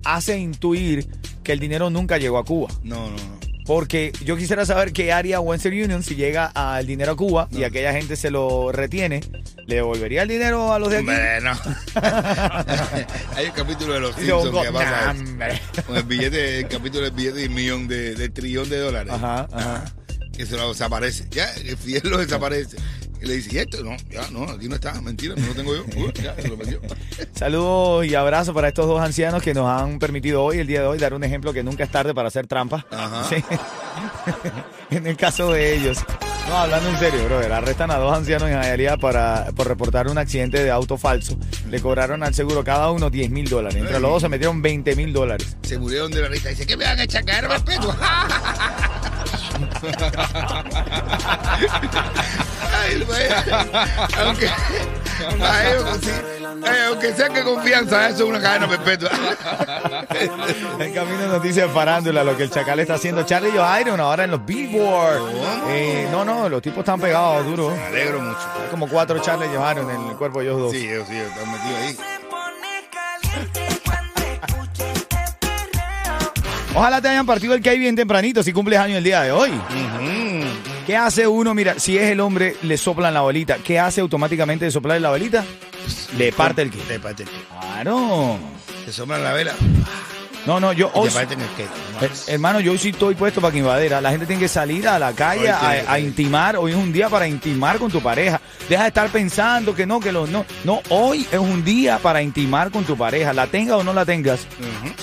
hace 0.05 0.38
intuir 0.38 1.06
que 1.43 1.52
el 1.52 1.58
dinero 1.61 1.90
nunca 1.90 2.19
llegó 2.19 2.38
a 2.38 2.44
Cuba. 2.44 2.69
No, 2.82 3.11
no, 3.11 3.17
no. 3.17 3.42
Porque 3.67 4.12
yo 4.25 4.37
quisiera 4.37 4.67
saber 4.67 4.93
qué 4.93 5.12
haría 5.12 5.41
Western 5.41 5.75
Union 5.75 6.03
si 6.03 6.17
llega 6.17 6.47
al 6.47 6.87
dinero 6.87 7.12
a 7.12 7.17
Cuba 7.17 7.49
y 7.50 7.64
aquella 7.64 7.93
gente 7.93 8.17
se 8.17 8.31
lo 8.31 8.73
retiene. 8.73 9.20
¿Le 9.67 9.76
devolvería 9.76 10.23
el 10.23 10.29
dinero 10.29 10.73
a 10.73 10.79
los 10.79 10.91
de 10.91 10.99
aquí? 10.99 11.09
Hombre, 11.09 11.41
no. 11.41 11.53
Hay 13.37 13.47
un 13.47 13.53
capítulo 13.53 13.94
de 13.94 14.00
los 14.00 14.17
Simpsons 14.17 14.67
que 14.67 14.73
pasa. 14.73 15.14
Con 15.87 15.97
el 15.97 16.03
billete, 16.03 16.59
el 16.61 16.69
capítulo 16.69 17.05
del 17.05 17.12
billete 17.12 17.38
de 17.38 17.47
un 17.47 17.55
millón 17.55 17.88
de, 17.88 18.14
del 18.14 18.32
trillón 18.32 18.69
de 18.69 18.79
dólares. 18.79 19.12
Ajá, 19.12 19.49
ajá. 19.53 19.85
Que 20.37 20.47
se 20.47 20.56
lo 20.56 20.70
desaparece. 20.70 21.26
Ya, 21.31 21.53
el 21.55 21.76
fiel 21.76 22.03
lo 22.05 22.19
desaparece. 22.19 22.76
Y 23.22 23.26
le 23.26 23.34
dice, 23.34 23.54
¿y 23.54 23.58
esto? 23.58 23.84
No, 23.84 23.96
ya, 24.10 24.28
no, 24.30 24.42
aquí 24.44 24.69
no 24.69 24.74
está, 24.74 25.00
mentira, 25.00 25.34
no 25.36 25.46
lo 25.46 25.54
tengo 25.54 25.74
yo. 25.76 25.84
Uy, 25.96 26.12
ya, 26.20 26.34
se 26.34 26.48
lo 26.48 26.56
metió. 26.56 26.80
Saludos 27.34 28.06
y 28.06 28.14
abrazos 28.16 28.52
para 28.52 28.66
estos 28.69 28.86
dos 28.86 29.00
ancianos 29.00 29.42
que 29.42 29.54
nos 29.54 29.69
han 29.69 30.00
permitido 30.00 30.42
hoy, 30.42 30.58
el 30.58 30.66
día 30.66 30.80
de 30.80 30.86
hoy, 30.88 30.98
dar 30.98 31.14
un 31.14 31.22
ejemplo 31.22 31.52
que 31.52 31.62
nunca 31.62 31.84
es 31.84 31.90
tarde 31.90 32.14
para 32.14 32.28
hacer 32.28 32.46
trampa. 32.46 32.84
Ajá. 32.90 33.22
Sí. 33.32 33.36
en 34.90 35.06
el 35.06 35.16
caso 35.16 35.52
de 35.52 35.76
ellos. 35.76 35.98
No, 36.48 36.56
hablando 36.56 36.88
en 36.88 36.98
serio, 36.98 37.24
brother. 37.26 37.52
Arrestan 37.52 37.90
a 37.90 37.96
dos 37.96 38.16
ancianos 38.16 38.48
en 38.48 38.60
Hialeah 38.60 38.96
para, 38.96 39.46
por 39.54 39.69
reportar 39.69 40.08
un 40.08 40.19
accidente 40.19 40.62
de 40.62 40.70
auto 40.70 40.98
falso. 40.98 41.36
Le 41.70 41.80
cobraron 41.80 42.22
al 42.22 42.34
seguro 42.34 42.64
cada 42.64 42.91
uno 42.91 43.10
10 43.10 43.31
mil 43.31 43.48
dólares. 43.48 43.81
Entre 43.81 44.00
los 44.00 44.10
dos 44.10 44.22
se 44.22 44.29
metieron 44.29 44.60
20 44.60 44.96
mil 44.96 45.12
dólares. 45.12 45.56
Se 45.62 45.79
murieron 45.79 46.10
de 46.10 46.22
la 46.22 46.29
risa. 46.29 46.48
Dice, 46.48 46.67
¿qué 46.67 46.76
me 46.76 46.84
van 46.84 46.98
a 46.98 47.06
chacar 47.06 47.48
respeto? 47.48 47.94
Ay, 52.82 53.05
aunque, 54.24 54.46
sí. 54.46 56.10
Aunque 56.89 57.12
sea 57.15 57.29
que 57.29 57.43
confianza, 57.43 58.08
eso 58.08 58.24
es 58.24 58.31
una 58.31 58.41
cadena 58.41 58.69
perpetua. 58.69 59.10
En 60.79 60.94
camino 60.94 61.19
de 61.19 61.29
noticias 61.29 61.70
farándula, 61.72 62.24
lo 62.24 62.36
que 62.36 62.44
el 62.44 62.51
chacal 62.51 62.81
está 62.81 62.94
haciendo. 62.94 63.22
Charlie 63.24 63.53
Iron 63.81 64.01
ahora 64.01 64.24
en 64.24 64.31
los 64.32 64.44
Billboard. 64.44 65.22
Eh, 65.69 66.08
no, 66.10 66.24
no, 66.24 66.48
los 66.48 66.62
tipos 66.62 66.81
están 66.81 67.01
pegados 67.01 67.46
duro. 67.46 67.70
Me 67.70 67.86
alegro 67.86 68.20
mucho. 68.20 68.41
Hay 68.62 68.70
como 68.70 68.89
cuatro 68.89 69.19
Charlie 69.20 69.48
llevaron 69.48 69.91
en 69.91 70.08
el 70.10 70.17
cuerpo 70.17 70.41
de 70.41 70.46
ellos 70.46 70.60
dos. 70.60 70.72
Sí, 70.72 70.89
ellos 70.89 71.06
sí, 71.08 71.17
están 71.17 71.53
metidos 71.53 71.79
ahí. 71.81 71.96
Ojalá 76.74 77.03
te 77.03 77.08
hayan 77.08 77.27
partido 77.27 77.55
el 77.55 77.60
que 77.60 77.69
hay 77.69 77.79
bien 77.79 77.94
tempranito 77.94 78.43
si 78.43 78.51
cumples 78.53 78.79
año 78.79 78.96
el 78.96 79.05
día 79.05 79.20
de 79.20 79.31
hoy. 79.31 79.51
¿Qué 80.86 80.96
hace 80.96 81.27
uno? 81.27 81.55
Mira, 81.55 81.79
si 81.79 81.96
es 81.96 82.10
el 82.10 82.20
hombre, 82.20 82.56
le 82.62 82.77
soplan 82.77 83.15
la 83.15 83.20
bolita. 83.20 83.58
¿Qué 83.58 83.79
hace 83.79 84.01
automáticamente 84.01 84.65
de 84.65 84.70
soplar 84.70 85.01
la 85.01 85.10
bolita? 85.10 85.44
Le 86.17 86.32
parte 86.32 86.62
el 86.62 86.70
que. 86.70 86.79
Te 86.79 86.98
parte 86.98 87.22
el 87.22 87.29
que. 87.29 87.36
Claro. 87.60 88.39
Te 88.84 88.93
sombran 88.93 89.22
la 89.22 89.32
vela 89.32 89.55
No, 90.44 90.58
no, 90.58 90.72
yo 90.72 90.91
hoy, 90.94 91.08
te 91.08 91.15
parten 91.15 91.41
el 91.41 91.48
que. 91.51 91.62
eh, 91.62 92.10
hermano, 92.27 92.58
yo 92.58 92.72
hoy 92.72 92.79
sí 92.79 92.89
estoy 92.89 93.15
puesto 93.15 93.41
para 93.41 93.53
que 93.53 93.58
invadera. 93.58 94.01
La 94.01 94.10
gente 94.10 94.27
tiene 94.27 94.41
que 94.41 94.48
salir 94.48 94.89
a 94.89 94.98
la 94.98 95.12
calle 95.12 95.51
a, 95.51 95.98
intimar. 96.01 96.56
Hoy 96.56 96.72
es 96.72 96.77
un 96.77 96.93
día 96.93 97.08
para 97.08 97.29
intimar 97.29 97.79
con 97.79 97.91
tu 97.91 98.03
pareja. 98.03 98.41
Deja 98.69 98.82
de 98.82 98.89
estar 98.89 99.08
pensando 99.10 99.74
que 99.74 99.86
no, 99.86 100.01
que 100.01 100.10
los 100.10 100.29
no. 100.29 100.44
No, 100.65 100.81
hoy 100.89 101.27
es 101.31 101.39
un 101.39 101.65
día 101.65 101.98
para 101.98 102.22
intimar 102.22 102.70
con 102.70 102.84
tu 102.84 102.96
pareja. 102.96 103.32
La 103.32 103.46
tengas 103.46 103.77
o 103.77 103.84
no 103.84 103.93
la 103.93 104.05
tengas. 104.05 104.46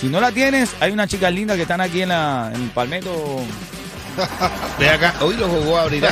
Si 0.02 0.08
no 0.08 0.20
la 0.20 0.32
tienes, 0.32 0.76
hay 0.82 0.92
unas 0.92 1.10
chicas 1.10 1.34
lindas 1.34 1.56
que 1.56 1.64
están 1.64 1.80
aquí 1.80 2.02
en, 2.02 2.10
la, 2.10 2.52
en 2.54 2.70
Palmetto. 2.70 3.44
Ve 4.80 4.90
acá, 4.90 5.14
hoy 5.22 5.36
lo 5.36 5.48
jugó 5.48 5.78
a 5.78 5.82
abrir. 5.84 6.06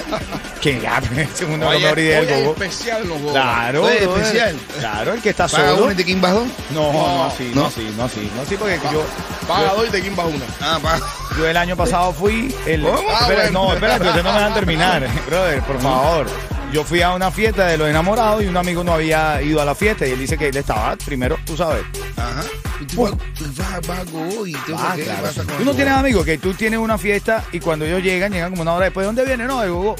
Que 0.62 0.80
ya, 0.82 1.02
segundo 1.34 1.68
Oye, 1.68 1.82
no 1.82 1.94
el 1.96 2.44
gogo. 2.44 2.52
especial 2.54 3.08
los. 3.08 3.32
Claro, 3.32 3.82
brother. 3.84 4.04
especial. 4.04 4.56
Claro, 4.80 5.14
el 5.14 5.22
que 5.22 5.30
está 5.30 5.48
Paga 5.48 5.70
solo. 5.70 5.84
uno 5.84 5.92
y 5.92 5.96
te 5.96 6.04
quien 6.06 6.20
bajó. 6.22 6.46
No, 6.72 6.92
no, 6.94 7.24
así, 7.26 7.52
no, 7.54 7.62
¿no? 7.62 7.68
así, 7.68 7.94
no, 7.96 8.04
así, 8.06 8.32
no, 8.36 8.42
así, 8.42 8.56
porque 8.58 8.80
yo, 8.92 9.04
Paga 9.48 9.74
dos 9.74 9.88
y 9.88 9.92
te 9.92 10.02
quimba 10.02 10.26
una. 10.26 10.46
Ah, 10.62 10.80
paga. 10.82 11.06
yo 11.38 11.48
el 11.48 11.58
año 11.58 11.76
pasado 11.78 12.12
fui 12.14 12.54
el. 12.66 12.82
¿Cómo? 12.82 12.98
Espera, 12.98 13.18
Ah, 13.20 13.26
bueno. 13.28 13.52
No, 13.68 13.74
espérate, 13.74 14.06
ustedes 14.08 14.24
no 14.26 14.32
me 14.34 14.38
dejan 14.40 14.54
terminar, 14.54 15.08
brother, 15.28 15.62
por 15.62 15.80
favor. 15.80 16.28
yo 16.74 16.84
fui 16.84 17.02
a 17.02 17.14
una 17.14 17.32
fiesta 17.32 17.68
de 17.68 17.78
los 17.78 17.88
enamorados 17.88 18.44
y 18.44 18.48
un 18.48 18.58
amigo 18.58 18.84
no 18.84 18.94
había 18.94 19.42
ido 19.42 19.62
a 19.62 19.66
la 19.66 19.76
fiesta 19.76 20.06
y 20.08 20.12
él 20.12 20.20
dice 20.20 20.38
que 20.38 20.48
él 20.50 20.58
estaba 20.58 20.96
primero, 20.98 21.38
tú 21.46 21.56
sabes. 21.56 21.84
Ajá. 22.18 22.44
Tú 22.86 23.04
vas, 23.04 23.12
tú 23.38 23.46
vas, 23.58 23.88
vas 23.88 24.08
hoy. 24.14 24.54
entonces, 24.54 24.76
Ah, 24.88 24.94
¿qué 24.96 25.04
claro. 25.04 25.24
pasa 25.24 25.44
con 25.44 25.58
Tú 25.58 25.66
no 25.66 25.74
tienes 25.74 25.94
amigos 25.94 26.26
que 26.26 26.38
tú 26.38 26.54
tienes 26.54 26.80
una 26.80 26.98
fiesta 26.98 27.44
y 27.52 27.60
cuando 27.60 27.86
ellos 27.86 28.04
llegan, 28.04 28.32
llegan 28.32 28.52
como 28.52 28.62
una 28.62 28.74
hora 28.74 28.86
después. 28.86 29.06
¿Dónde 29.06 29.26
viene? 29.26 29.46
No, 29.46 29.62
de 29.62 29.70
Gogo. 29.70 29.96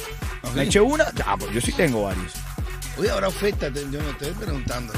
Me 0.54 0.62
eché 0.62 0.80
una. 0.80 1.04
Ah, 1.26 1.36
pues 1.38 1.52
yo 1.52 1.60
sí 1.60 1.72
tengo 1.72 2.04
varios. 2.04 2.32
Oye, 2.98 3.10
habrá 3.10 3.28
oferta, 3.28 3.68
yo 3.68 4.02
no 4.02 4.10
estoy 4.10 4.32
preguntando. 4.32 4.92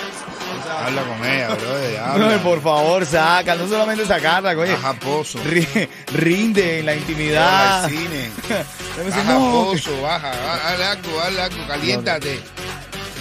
Habla 0.87 1.02
con 1.02 1.25
ella, 1.28 1.49
bro. 1.49 1.76
Ay, 1.76 1.97
Habla. 2.25 2.38
por 2.43 2.62
favor, 2.62 3.05
saca. 3.07 3.55
No 3.57 3.66
solamente 3.69 4.07
sacarla, 4.07 4.50
oye. 4.50 4.73
Baja 4.73 4.93
pozo. 4.95 5.38
ri- 5.45 5.88
Rinde 6.12 6.78
en 6.81 6.87
la 6.87 6.95
intimidad. 6.95 7.85
al 7.85 7.90
cine. 7.90 8.31
Baja 9.11 9.25
no, 9.25 9.64
pozo, 9.71 10.00
baja. 10.00 10.31
Haz 10.31 10.81
algo, 10.81 11.21
haz 11.21 11.38
algo. 11.38 11.66
Caliéntate. 11.66 12.40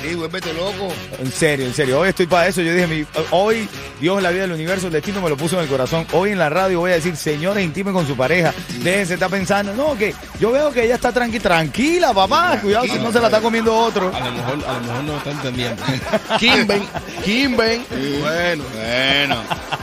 Sí, 0.09 0.15
vuélvete 0.15 0.53
loco. 0.53 0.93
En 1.19 1.31
serio, 1.31 1.65
en 1.65 1.73
serio. 1.73 1.99
Hoy 1.99 2.09
estoy 2.09 2.27
para 2.27 2.47
eso. 2.47 2.61
Yo 2.61 2.73
dije, 2.73 2.87
mi- 2.87 3.05
hoy 3.31 3.67
Dios, 3.99 4.21
la 4.21 4.29
vida 4.29 4.41
del 4.43 4.51
universo, 4.51 4.87
el 4.87 4.93
destino 4.93 5.21
me 5.21 5.29
lo 5.29 5.37
puso 5.37 5.55
en 5.57 5.63
el 5.63 5.67
corazón. 5.69 6.05
Hoy 6.13 6.31
en 6.31 6.39
la 6.39 6.49
radio 6.49 6.79
voy 6.79 6.91
a 6.91 6.95
decir, 6.95 7.15
señores, 7.15 7.63
intime 7.63 7.91
con 7.91 8.05
su 8.05 8.15
pareja. 8.15 8.53
Déjense 8.81 9.15
estar 9.15 9.29
pensando. 9.29 9.73
No, 9.73 9.97
que 9.97 10.13
yo 10.39 10.51
veo 10.51 10.71
que 10.71 10.83
ella 10.85 10.95
está 10.95 11.11
tranqui 11.11 11.39
tranquila, 11.39 12.13
papá. 12.13 12.59
Cuidado 12.61 12.85
si 12.85 12.99
no 12.99 13.11
se 13.11 13.19
la 13.19 13.27
está 13.27 13.41
comiendo 13.41 13.75
otro. 13.75 14.11
A 14.15 14.19
lo 14.19 14.31
mejor, 14.31 14.53
a 14.67 14.73
lo 14.73 14.81
mejor 14.81 15.03
no 15.03 15.17
está 15.17 15.31
entendiendo. 15.31 15.83
Kimben, 16.39 16.83
Kimben. 17.23 17.85
Bueno, 18.21 18.63
Bueno. 18.75 19.35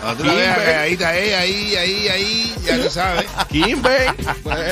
Cuando 0.02 0.22
tú 0.22 0.28
la 0.28 0.34
veas 0.34 0.58
calladita, 0.58 1.16
eh, 1.18 1.34
ahí, 1.36 1.76
ahí, 1.76 2.08
ahí, 2.08 2.54
ya 2.64 2.76
tú 2.82 2.90
sabes. 2.90 3.24
Kimben. 3.48 4.14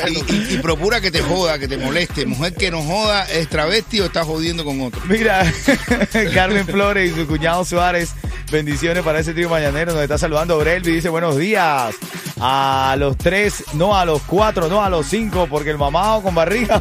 Y, 0.08 0.32
y- 0.32 0.54
y 0.54 0.58
procura 0.58 1.00
que 1.00 1.10
te 1.12 1.20
joda, 1.22 1.58
que 1.58 1.68
te 1.68 1.76
moleste. 1.78 2.26
Mujer 2.26 2.54
que 2.54 2.70
no 2.70 2.82
joda 2.82 3.24
es 3.30 3.48
travesti 3.48 4.00
o 4.00 4.06
está 4.06 4.24
jodiendo 4.24 4.64
con 4.64 4.80
otro. 4.80 5.00
Mira, 5.08 5.44
Carmen 6.34 6.66
Flores 6.66 7.12
y 7.12 7.14
su 7.14 7.26
cuñado 7.28 7.64
Suárez. 7.64 8.10
Bendiciones 8.50 9.02
para 9.04 9.20
ese 9.20 9.32
tío 9.32 9.48
mañanero. 9.48 9.92
Nos 9.92 10.02
está 10.02 10.18
saludando 10.18 10.58
Brelvi. 10.58 10.92
Dice 10.92 11.08
buenos 11.08 11.36
días. 11.36 11.94
A 12.42 12.96
los 12.98 13.16
tres, 13.18 13.64
no 13.74 13.94
a 13.96 14.04
los 14.06 14.22
cuatro, 14.22 14.68
no 14.68 14.82
a 14.82 14.88
los 14.88 15.06
cinco, 15.06 15.46
porque 15.48 15.70
el 15.70 15.78
mamado 15.78 16.22
con 16.22 16.34
barriga. 16.34 16.80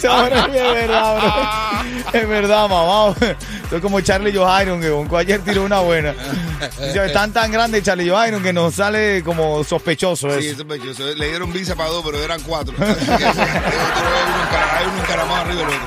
Es 0.00 0.02
verdad, 0.02 1.16
bro. 1.16 1.32
Es 2.20 2.28
verdad, 2.28 2.62
mamado. 2.68 3.14
Soy 3.68 3.80
como 3.80 4.00
Charlie 4.00 4.36
Johairo, 4.36 4.80
que 4.80 5.16
ayer 5.16 5.40
tiró 5.42 5.62
una 5.64 5.78
buena. 5.80 6.14
Están 6.80 7.32
tan 7.32 7.52
grandes 7.52 7.82
Charlie 7.84 8.08
Johairo 8.10 8.42
que 8.42 8.52
nos 8.52 8.74
sale 8.74 9.22
como 9.22 9.62
sospechoso 9.62 10.28
Sí, 10.30 10.38
eso. 10.46 10.50
es 10.50 10.56
sospechoso. 10.56 11.14
Le 11.14 11.28
dieron 11.28 11.52
visa 11.52 11.76
para 11.76 11.90
dos, 11.90 12.02
pero 12.04 12.22
eran 12.22 12.40
cuatro. 12.42 12.74
Hay 12.80 12.86
uno 14.86 15.02
encaramado 15.02 15.36
arriba 15.42 15.60
del 15.60 15.68
otro. 15.68 15.78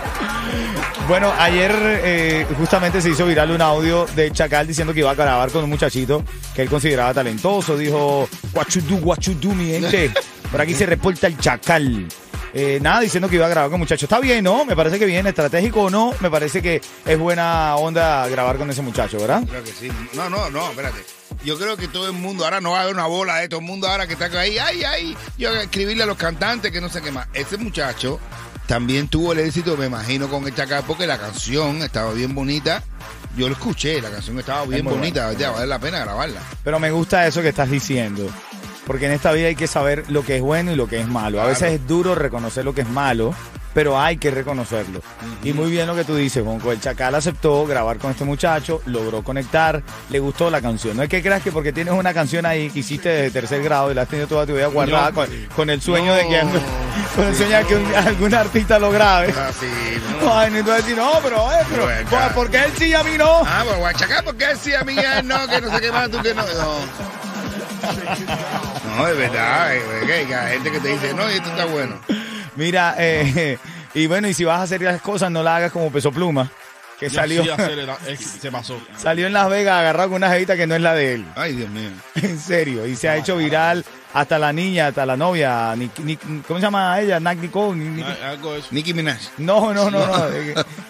Bueno, 1.08 1.34
ayer 1.38 1.72
eh, 2.04 2.48
justamente 2.58 3.02
se 3.02 3.10
hizo 3.10 3.26
viral 3.26 3.52
un 3.52 3.62
audio 3.62 4.06
de 4.16 4.32
Chacal 4.32 4.66
diciendo 4.66 4.94
que 4.94 5.02
iba 5.02 5.12
a 5.12 5.16
grabar 5.16 5.52
con 5.52 5.64
un 5.64 5.70
muchachito 5.70 6.24
que 6.56 6.62
él 6.62 6.70
consideraba 6.70 7.14
talentoso. 7.14 7.78
Dijo, 7.78 8.30
you 8.70 9.34
do, 9.34 9.50
mi 9.50 9.66
gente. 9.66 10.12
Por 10.50 10.62
aquí 10.62 10.74
se 10.74 10.86
reporta 10.86 11.28
el 11.28 11.38
Chacal. 11.38 12.08
Eh, 12.54 12.80
nada, 12.82 13.02
diciendo 13.02 13.28
que 13.28 13.36
iba 13.36 13.46
a 13.46 13.50
grabar 13.50 13.70
con 13.70 13.76
un 13.76 13.82
muchacho. 13.82 14.06
Está 14.06 14.20
bien, 14.20 14.46
¿no? 14.46 14.64
Me 14.64 14.76
parece 14.78 14.98
que 14.98 15.06
bien, 15.06 15.28
estratégico 15.28 15.84
o 15.84 15.90
no, 15.90 16.14
me 16.22 16.30
parece 16.32 16.62
que 16.62 16.82
es 17.06 17.20
buena 17.20 17.76
onda 17.76 18.26
grabar 18.30 18.58
con 18.58 18.70
ese 18.70 18.82
muchacho, 18.82 19.20
¿verdad? 19.20 19.44
Creo 19.48 19.64
que 19.64 19.72
sí. 19.72 19.92
No, 20.14 20.30
no, 20.30 20.50
no, 20.52 20.70
espérate. 20.70 21.04
Yo 21.44 21.58
creo 21.58 21.76
que 21.76 21.90
todo 21.90 22.08
el 22.08 22.14
mundo, 22.14 22.46
ahora 22.46 22.62
no 22.62 22.72
va 22.72 22.80
a 22.80 22.82
haber 22.84 22.94
una 22.94 23.08
bola 23.08 23.38
de 23.38 23.50
todo 23.50 23.60
el 23.60 23.66
mundo 23.66 23.88
ahora 23.88 24.08
que 24.08 24.14
está 24.14 24.26
ahí, 24.40 24.58
ay, 24.58 24.84
ay, 24.84 25.18
yo 25.38 25.52
escribirle 25.54 26.04
a 26.04 26.06
los 26.06 26.18
cantantes 26.18 26.72
que 26.72 26.80
no 26.80 26.88
sé 26.88 27.02
qué 27.02 27.12
más. 27.12 27.28
Ese 27.34 27.58
muchacho 27.58 28.20
también 28.68 29.08
tuvo 29.08 29.34
el 29.34 29.40
éxito, 29.40 29.76
me 29.78 29.86
imagino, 29.86 30.30
con 30.30 30.46
el 30.46 30.56
Chacal, 30.56 30.84
porque 30.88 31.06
la 31.06 31.18
canción 31.18 31.78
estaba 31.82 32.14
bien 32.14 32.34
bonita. 32.34 32.84
Yo 33.36 33.48
lo 33.48 33.54
escuché, 33.54 34.02
la 34.02 34.10
canción 34.10 34.40
estaba 34.40 34.66
bien 34.66 34.86
bonita, 34.86 35.26
buena. 35.26 35.40
ya, 35.40 35.52
vale 35.52 35.68
la 35.68 35.80
pena 35.80 36.00
grabarla. 36.00 36.40
Pero 36.64 36.80
me 36.80 36.92
gusta 36.92 37.26
eso 37.28 37.42
que 37.42 37.50
estás 37.50 37.70
diciendo. 37.70 38.30
Porque 38.86 39.06
en 39.08 39.14
esta 39.14 39.32
vida 39.32 39.48
hay 39.48 39.56
que 39.56 39.68
saber 39.68 40.06
lo 40.10 40.24
que 40.24 40.36
es 40.36 40.42
bueno 40.42 40.72
y 40.72 40.76
lo 40.76 40.88
que 40.88 41.00
es 41.00 41.08
malo. 41.08 41.42
A 41.42 41.46
veces 41.46 41.74
es 41.74 41.88
duro 41.88 42.16
reconocer 42.16 42.66
lo 42.66 42.76
que 42.76 42.82
es 42.82 42.90
malo, 42.90 43.34
pero 43.74 44.00
hay 44.00 44.18
que 44.18 44.30
reconocerlo. 44.32 45.02
Y 45.44 45.54
muy 45.54 45.72
bien 45.72 45.88
lo 45.88 45.96
que 45.96 46.04
tú 46.04 46.16
dices, 46.16 46.44
Bonco. 46.44 46.72
El 46.72 46.80
Chacal 46.80 47.16
aceptó 47.16 47.66
grabar 47.66 47.98
con 47.98 48.12
este 48.12 48.24
muchacho, 48.24 48.82
logró 48.86 49.24
conectar, 49.24 49.82
le 50.10 50.20
gustó 50.20 50.50
la 50.50 50.62
canción. 50.62 50.96
No 50.98 51.04
es 51.04 51.10
que 51.10 51.22
creas 51.22 51.42
que 51.42 51.52
porque 51.52 51.74
tienes 51.74 51.94
una 51.94 52.14
canción 52.14 52.46
ahí 52.46 52.70
que 52.70 52.80
hiciste 52.80 53.10
desde 53.10 53.32
tercer 53.32 53.64
grado 53.64 53.92
y 53.92 53.96
la 53.96 54.04
has 54.04 54.08
tenido 54.08 54.28
toda 54.28 54.46
tu 54.46 54.54
vida 54.54 54.68
guardada 54.68 55.10
No. 55.10 55.16
con, 55.16 55.28
con 55.56 55.70
el 55.70 55.82
sueño 55.82 56.14
de 56.14 56.28
que, 56.28 56.40
con 57.16 57.26
el 57.26 57.36
sueño 57.36 57.58
de 57.58 57.66
que 57.66 57.76
un- 57.76 57.96
algún 57.96 58.34
artista 58.34 58.80
lo 58.80 58.92
grabe. 58.92 59.34
Ah, 59.38 59.50
sí, 59.60 59.66
no. 60.22 60.34
Ay, 60.38 60.54
a 60.56 60.62
decir, 60.76 60.96
no, 60.96 61.12
pero, 61.24 61.38
eh, 61.52 61.66
pero, 61.70 61.86
Pero 62.10 62.18
acá. 62.24 62.34
¿por 62.36 62.50
qué 62.50 62.58
él 62.64 62.72
sí 62.78 62.86
y 62.86 62.94
a 62.94 63.04
mí 63.04 63.18
no? 63.18 63.42
Ah, 63.46 63.64
pues 63.66 63.78
Guachacá, 63.78 64.22
porque 64.24 64.46
él 64.52 64.58
sí 64.62 64.74
a 64.74 64.84
mí 64.84 64.96
él 64.98 65.28
no, 65.28 65.48
que 65.48 65.62
no 65.62 65.72
sé 65.72 65.82
qué 65.82 65.92
más, 65.92 66.10
tú 66.10 66.22
que 66.22 66.34
no. 66.34 66.44
No, 66.44 66.80
no 68.98 69.08
es 69.08 69.18
verdad, 69.18 69.72
que 70.06 70.14
hay 70.14 70.54
gente 70.54 70.72
que 70.72 70.80
te 70.80 70.88
dice, 70.90 71.14
no, 71.14 71.30
y 71.30 71.34
esto 71.36 71.50
está 71.50 71.66
bueno. 71.66 71.96
Mira, 72.56 72.96
eh, 72.98 73.58
y 73.94 74.08
bueno, 74.08 74.28
y 74.28 74.34
si 74.34 74.44
vas 74.44 74.60
a 74.60 74.64
hacer 74.64 74.82
las 74.82 75.02
cosas, 75.02 75.32
no 75.32 75.44
las 75.44 75.58
hagas 75.58 75.72
como 75.72 75.92
peso 75.92 76.12
pluma, 76.12 76.50
que 77.00 77.10
salió, 77.10 77.44
sí, 77.44 77.50
es- 78.08 78.20
se 78.20 78.52
pasó. 78.52 78.80
salió 78.98 79.28
en 79.28 79.34
Las 79.34 79.50
Vegas 79.50 79.80
agarrado 79.80 80.10
con 80.10 80.18
una 80.18 80.30
jevita 80.32 80.56
que 80.56 80.68
no 80.68 80.76
es 80.76 80.82
la 80.82 80.94
de 80.94 81.16
él. 81.16 81.26
Ay, 81.36 81.56
Dios 81.56 81.70
mío. 81.70 81.90
En 82.16 82.40
serio, 82.40 82.86
y 82.86 82.96
se 82.96 83.10
ha 83.10 83.18
hecho 83.18 83.38
viral 83.38 83.84
hasta 84.14 84.38
la 84.40 84.54
niña, 84.54 84.88
hasta 84.88 85.06
la 85.06 85.18
novia, 85.18 85.76
¿cómo 86.48 86.60
se 86.60 86.66
llama 86.66 87.00
ella? 87.02 87.20
Nak 87.20 87.40
Nicole. 87.40 87.78
Nic- 87.80 87.96
Nic- 87.98 88.06
Ah, 88.24 88.30
Algo 88.32 88.54
de 88.54 88.60
eso. 88.60 88.68
Nicki 88.72 88.94
Minaj. 88.94 89.20
No, 89.40 89.74
no, 89.74 89.90
no, 89.90 90.06
no. 90.06 90.30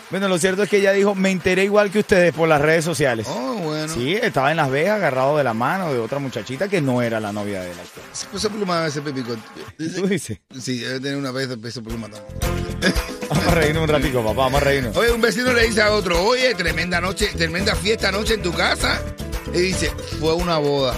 Bueno, 0.09 0.27
lo 0.27 0.37
cierto 0.37 0.63
es 0.63 0.69
que 0.69 0.77
ella 0.77 0.91
dijo, 0.91 1.15
me 1.15 1.31
enteré 1.31 1.63
igual 1.63 1.89
que 1.89 1.99
ustedes 1.99 2.33
por 2.33 2.47
las 2.47 2.61
redes 2.61 2.83
sociales. 2.85 3.25
Oh, 3.29 3.53
bueno. 3.55 3.87
Sí, 3.93 4.13
estaba 4.13 4.51
en 4.51 4.57
Las 4.57 4.69
Vegas 4.69 4.97
agarrado 4.97 5.37
de 5.37 5.43
la 5.43 5.53
mano 5.53 5.91
de 5.91 5.99
otra 5.99 6.19
muchachita 6.19 6.67
que 6.67 6.81
no 6.81 7.01
era 7.01 7.19
la 7.19 7.31
novia 7.31 7.61
de 7.61 7.71
él. 7.71 7.77
actual. 7.79 8.05
Peso 8.31 8.49
pluma 8.49 8.77
debe 8.79 8.91
ser 8.91 9.03
pepicón. 9.03 9.41
¿Tú 9.77 10.07
dices? 10.07 10.39
Sí, 10.59 10.79
debe 10.79 10.99
tener 10.99 11.17
una 11.17 11.31
vez 11.31 11.49
de 11.49 11.57
peso 11.57 11.81
pluma 11.81 12.09
también. 12.09 12.93
Vamos 13.29 13.47
a 13.47 13.51
reírnos 13.55 13.83
un 13.83 13.89
ratico, 13.89 14.19
papá, 14.21 14.33
vamos 14.43 14.61
a 14.61 14.65
reírnos. 14.65 14.95
Oye, 14.97 15.11
un 15.11 15.21
vecino 15.21 15.53
le 15.53 15.63
dice 15.65 15.81
a 15.81 15.91
otro, 15.93 16.21
oye, 16.23 16.53
tremenda 16.53 16.99
noche, 17.01 17.27
tremenda 17.35 17.73
fiesta 17.75 18.09
anoche 18.09 18.35
en 18.35 18.41
tu 18.43 18.51
casa. 18.53 19.01
Y 19.53 19.59
dice, 19.59 19.89
fue 20.19 20.33
una 20.35 20.57
boda. 20.57 20.93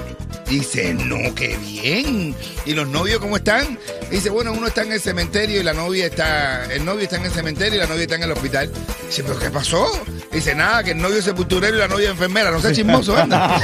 Dice, 0.47 0.93
no, 0.93 1.33
qué 1.33 1.57
bien. 1.57 2.35
¿Y 2.65 2.73
los 2.73 2.87
novios 2.87 3.19
cómo 3.19 3.37
están? 3.37 3.79
Dice, 4.11 4.29
bueno, 4.29 4.53
uno 4.53 4.67
está 4.67 4.83
en 4.83 4.91
el 4.91 5.01
cementerio 5.01 5.59
y 5.59 5.63
la 5.63 5.73
novia 5.73 6.05
está, 6.05 6.65
el 6.65 6.85
novio 6.85 7.03
está 7.03 7.17
en 7.17 7.25
el 7.25 7.31
cementerio 7.31 7.75
y 7.75 7.79
la 7.79 7.87
novia 7.87 8.03
está 8.03 8.15
en 8.15 8.23
el 8.23 8.31
hospital. 8.31 8.71
Dice, 9.07 9.23
¿pero 9.23 9.39
qué 9.39 9.49
pasó? 9.49 9.89
Dice, 10.31 10.53
nada, 10.53 10.83
que 10.83 10.91
el 10.91 11.01
novio 11.01 11.17
es 11.17 11.25
sepulturero 11.25 11.75
y 11.75 11.79
la 11.79 11.87
novia 11.87 12.11
enfermera. 12.11 12.51
No 12.51 12.61
sea 12.61 12.71
chismoso, 12.71 13.17
anda. 13.21 13.59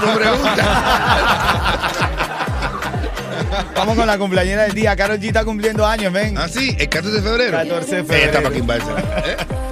Como 0.00 0.14
pregunta. 0.14 1.84
Vamos 3.74 3.96
con 3.96 4.06
la 4.06 4.18
cumpleañera 4.18 4.64
del 4.64 4.74
día. 4.74 4.94
Carol 4.96 5.18
G 5.18 5.28
está 5.28 5.44
cumpliendo 5.44 5.86
años, 5.86 6.12
ven. 6.12 6.36
Ah, 6.36 6.48
sí, 6.48 6.76
el 6.78 6.88
14 6.88 7.16
de 7.16 7.22
febrero. 7.22 7.56
14 7.56 7.96
de 7.96 8.04
febrero. 8.04 8.26
Esta 8.26 8.42
para 8.42 9.63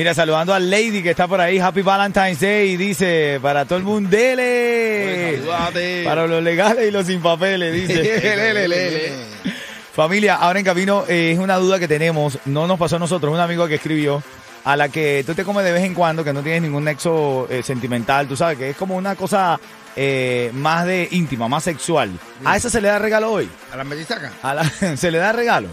Mira, 0.00 0.14
saludando 0.14 0.54
a 0.54 0.58
Lady 0.58 1.02
que 1.02 1.10
está 1.10 1.28
por 1.28 1.42
ahí. 1.42 1.58
Happy 1.58 1.82
Valentine's 1.82 2.40
Day. 2.40 2.74
Dice, 2.78 3.38
para 3.42 3.66
todo 3.66 3.76
el 3.76 3.84
mundo, 3.84 4.08
dele. 4.08 5.36
saludate. 5.40 6.04
Para 6.06 6.26
los 6.26 6.42
legales 6.42 6.88
y 6.88 6.90
los 6.90 7.04
sin 7.06 7.20
papeles, 7.20 7.70
dice. 7.74 9.12
Familia, 9.94 10.36
ahora 10.36 10.58
en 10.58 10.64
camino 10.64 11.04
eh, 11.06 11.32
es 11.32 11.38
una 11.38 11.56
duda 11.56 11.78
que 11.78 11.86
tenemos. 11.86 12.38
No 12.46 12.66
nos 12.66 12.78
pasó 12.78 12.96
a 12.96 12.98
nosotros, 12.98 13.30
un 13.30 13.40
amigo 13.40 13.68
que 13.68 13.74
escribió 13.74 14.22
a 14.64 14.74
la 14.74 14.88
que 14.88 15.22
tú 15.26 15.34
te 15.34 15.44
comes 15.44 15.66
de 15.66 15.72
vez 15.72 15.84
en 15.84 15.92
cuando, 15.92 16.24
que 16.24 16.32
no 16.32 16.40
tienes 16.42 16.62
ningún 16.62 16.84
nexo 16.84 17.46
eh, 17.50 17.62
sentimental, 17.62 18.26
tú 18.26 18.36
sabes, 18.38 18.56
que 18.56 18.70
es 18.70 18.76
como 18.78 18.96
una 18.96 19.16
cosa 19.16 19.60
eh, 19.96 20.50
más 20.54 20.86
de 20.86 21.08
íntima, 21.10 21.46
más 21.46 21.64
sexual. 21.64 22.10
¿A 22.46 22.56
esa 22.56 22.70
se 22.70 22.80
le 22.80 22.88
da 22.88 22.98
regalo 22.98 23.30
hoy? 23.32 23.50
¿A 23.70 23.76
la 23.76 23.84
medisaca? 23.84 24.32
¿A 24.42 24.54
la- 24.54 24.64
¿Se 24.96 25.10
le 25.10 25.18
da 25.18 25.30
regalo? 25.32 25.68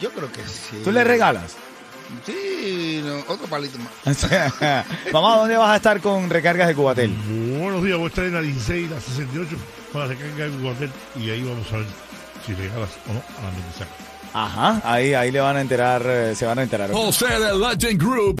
Yo 0.00 0.10
creo 0.12 0.30
que 0.30 0.42
sí. 0.46 0.82
¿Tú 0.84 0.92
le 0.92 1.02
regalas? 1.02 1.56
Sí, 2.26 3.02
no, 3.04 3.18
otro 3.32 3.46
palito 3.46 3.78
más. 3.78 4.26
Mamá, 5.12 5.36
¿dónde 5.36 5.56
vas 5.56 5.70
a 5.70 5.76
estar 5.76 6.00
con 6.00 6.28
recargas 6.28 6.68
de 6.68 6.74
Cubatel? 6.74 7.10
Buenos 7.58 7.82
días, 7.84 7.96
voy 7.96 8.06
a 8.06 8.08
estar 8.08 8.24
en 8.24 8.34
la 8.34 8.42
16 8.42 8.86
y 8.86 8.94
la 8.94 9.00
68 9.00 9.56
con 9.92 10.00
la 10.02 10.06
recarga 10.08 10.44
de 10.44 10.50
Guatel 10.50 10.90
y 11.16 11.30
ahí 11.30 11.42
vamos 11.42 11.72
a 11.72 11.76
ver 11.76 11.86
si 12.46 12.54
regalas 12.54 12.90
o 13.08 13.12
no 13.12 13.20
a 13.20 13.42
la 13.44 13.50
mensaje. 13.50 13.90
Ajá, 14.32 14.80
ahí, 14.84 15.12
ahí 15.12 15.32
le 15.32 15.40
van 15.40 15.56
a 15.56 15.60
enterar, 15.60 16.02
eh, 16.06 16.34
se 16.36 16.46
van 16.46 16.58
a 16.60 16.62
enterar. 16.62 16.92
José 16.92 17.26
del 17.26 17.60
Legend 17.60 18.00
Group 18.00 18.28